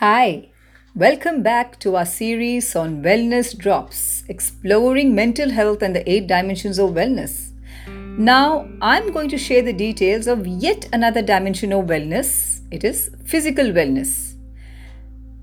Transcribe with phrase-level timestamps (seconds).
[0.00, 0.50] Hi,
[0.94, 6.78] welcome back to our series on Wellness Drops, exploring mental health and the eight dimensions
[6.78, 7.50] of wellness.
[7.88, 12.60] Now, I'm going to share the details of yet another dimension of wellness.
[12.70, 14.36] It is physical wellness.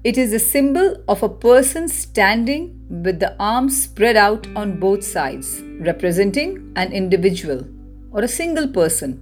[0.05, 5.03] It is a symbol of a person standing with the arms spread out on both
[5.03, 7.67] sides, representing an individual
[8.09, 9.21] or a single person,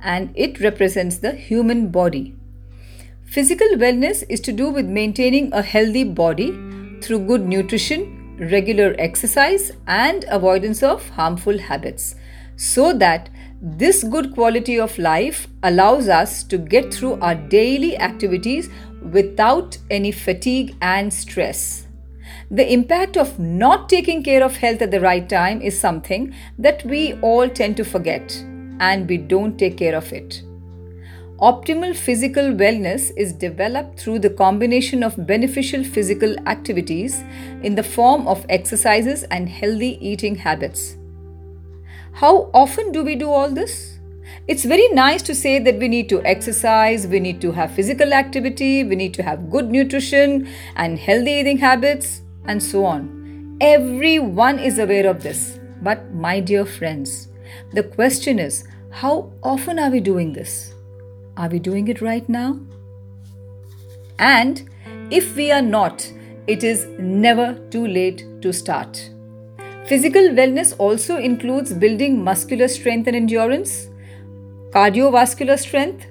[0.00, 2.34] and it represents the human body.
[3.32, 6.50] Physical wellness is to do with maintaining a healthy body
[7.00, 12.14] through good nutrition, regular exercise, and avoidance of harmful habits,
[12.56, 13.30] so that
[13.62, 18.68] this good quality of life allows us to get through our daily activities
[19.12, 21.86] without any fatigue and stress.
[22.50, 26.84] The impact of not taking care of health at the right time is something that
[26.84, 28.30] we all tend to forget
[28.78, 30.42] and we don't take care of it.
[31.42, 37.24] Optimal physical wellness is developed through the combination of beneficial physical activities
[37.64, 40.96] in the form of exercises and healthy eating habits.
[42.12, 43.98] How often do we do all this?
[44.46, 48.12] It's very nice to say that we need to exercise, we need to have physical
[48.12, 53.56] activity, we need to have good nutrition and healthy eating habits, and so on.
[53.60, 55.58] Everyone is aware of this.
[55.82, 57.26] But, my dear friends,
[57.72, 60.71] the question is how often are we doing this?
[61.36, 62.58] Are we doing it right now?
[64.18, 64.68] And
[65.10, 66.10] if we are not,
[66.46, 69.10] it is never too late to start.
[69.86, 73.88] Physical wellness also includes building muscular strength and endurance,
[74.70, 76.06] cardiovascular strength,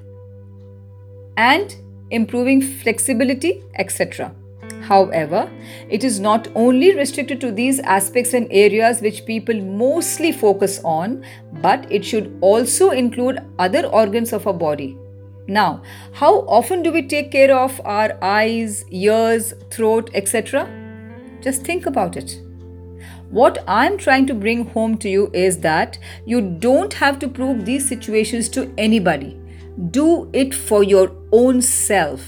[1.37, 1.75] and
[2.09, 4.33] improving flexibility, etc.
[4.81, 5.49] However,
[5.87, 11.23] it is not only restricted to these aspects and areas which people mostly focus on,
[11.61, 14.97] but it should also include other organs of our body
[15.47, 15.81] now,
[16.13, 20.69] how often do we take care of our eyes, ears, throat, etc.?
[21.41, 22.39] Just think about it.
[23.29, 27.65] What I'm trying to bring home to you is that you don't have to prove
[27.65, 29.39] these situations to anybody.
[29.89, 32.21] Do it for your own self.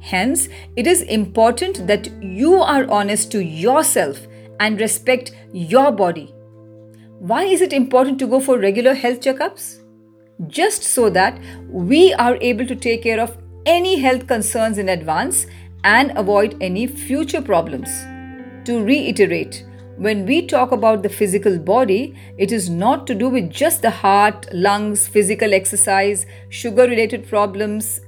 [0.00, 4.26] Hence, it is important that you are honest to yourself
[4.58, 6.34] and respect your body.
[7.18, 9.80] Why is it important to go for regular health checkups?
[10.46, 13.36] Just so that we are able to take care of
[13.66, 15.46] any health concerns in advance
[15.84, 17.88] and avoid any future problems.
[18.64, 19.64] To reiterate,
[19.96, 23.90] when we talk about the physical body, it is not to do with just the
[23.90, 28.00] heart, lungs, physical exercise, sugar related problems,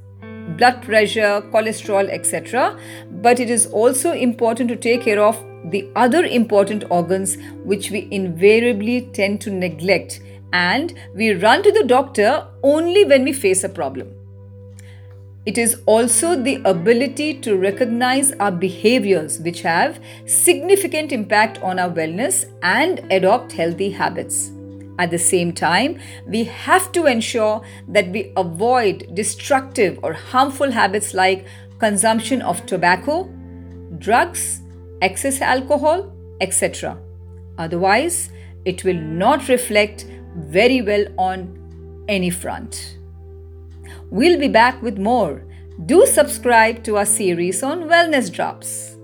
[0.56, 2.78] blood pressure, cholesterol, etc.
[3.10, 8.08] But it is also important to take care of the other important organs which we
[8.10, 10.20] invariably tend to neglect
[10.52, 14.14] and we run to the doctor only when we face a problem.
[15.44, 21.90] It is also the ability to recognize our behaviors which have significant impact on our
[21.90, 24.52] wellness and adopt healthy habits.
[25.00, 25.98] At the same time,
[26.28, 31.44] we have to ensure that we avoid destructive or harmful habits like
[31.80, 33.24] consumption of tobacco,
[33.98, 34.60] drugs,
[35.00, 36.96] excess alcohol, etc.
[37.58, 38.30] Otherwise,
[38.64, 40.06] it will not reflect
[40.36, 42.98] very well on any front.
[44.10, 45.44] We'll be back with more.
[45.86, 48.96] Do subscribe to our series on Wellness Drops.